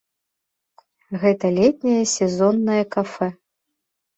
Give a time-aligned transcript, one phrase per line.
[1.25, 3.29] Гэта летняе сезоннае кафэ.